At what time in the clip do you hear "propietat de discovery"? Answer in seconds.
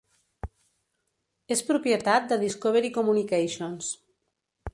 1.67-2.95